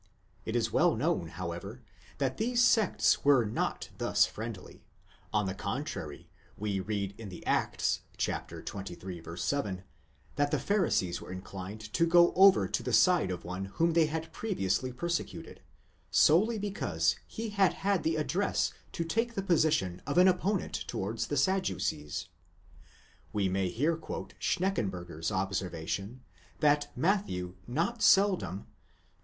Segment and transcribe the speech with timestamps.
[0.45, 1.83] It is well known, however,
[2.17, 4.83] that these sects were not thus friendly;
[5.31, 6.27] on the contrary,
[6.57, 9.25] we read in the Acts (xxiii.
[9.35, 9.83] 7),
[10.37, 14.07] that the Pharisees were inclined to go over to the side of one whom they
[14.07, 15.61] had previously persecuted,
[16.09, 20.73] solely because he had had the address to take the posi tion of an opponent
[20.87, 22.27] towards the Sadducees.
[23.33, 26.23] We may here quote Schneck enburger's observation,*!
[26.59, 28.73] that Matthew not seldom (iii.